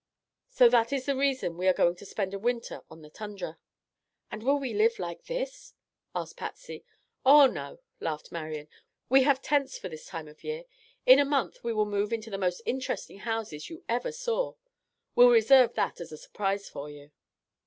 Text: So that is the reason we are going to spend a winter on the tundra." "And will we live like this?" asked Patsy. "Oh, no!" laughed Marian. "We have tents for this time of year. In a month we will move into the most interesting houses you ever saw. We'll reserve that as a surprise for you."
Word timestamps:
So 0.49 0.67
that 0.67 0.91
is 0.91 1.05
the 1.05 1.15
reason 1.15 1.57
we 1.59 1.67
are 1.67 1.73
going 1.75 1.95
to 1.97 2.07
spend 2.07 2.33
a 2.33 2.39
winter 2.39 2.81
on 2.89 3.03
the 3.03 3.09
tundra." 3.11 3.59
"And 4.31 4.41
will 4.41 4.57
we 4.57 4.73
live 4.73 4.97
like 4.97 5.25
this?" 5.25 5.75
asked 6.15 6.37
Patsy. 6.37 6.83
"Oh, 7.23 7.45
no!" 7.45 7.81
laughed 7.99 8.31
Marian. 8.31 8.67
"We 9.09 9.21
have 9.25 9.43
tents 9.43 9.77
for 9.77 9.89
this 9.89 10.07
time 10.07 10.27
of 10.27 10.43
year. 10.43 10.63
In 11.05 11.19
a 11.19 11.23
month 11.23 11.63
we 11.63 11.71
will 11.71 11.85
move 11.85 12.11
into 12.11 12.31
the 12.31 12.39
most 12.39 12.63
interesting 12.65 13.19
houses 13.19 13.69
you 13.69 13.83
ever 13.87 14.11
saw. 14.11 14.55
We'll 15.13 15.29
reserve 15.29 15.75
that 15.75 16.01
as 16.01 16.11
a 16.11 16.17
surprise 16.17 16.67
for 16.67 16.89
you." 16.89 17.11